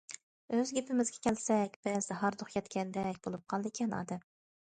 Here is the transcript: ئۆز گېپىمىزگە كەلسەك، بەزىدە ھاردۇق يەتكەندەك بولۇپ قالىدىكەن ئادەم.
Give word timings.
ئۆز 0.59 0.69
گېپىمىزگە 0.77 1.19
كەلسەك، 1.25 1.75
بەزىدە 1.87 2.17
ھاردۇق 2.21 2.55
يەتكەندەك 2.57 3.23
بولۇپ 3.27 3.43
قالىدىكەن 3.53 3.97
ئادەم. 3.99 4.27